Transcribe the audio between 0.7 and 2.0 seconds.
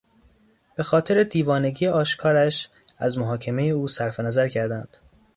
به خاطر دیوانگی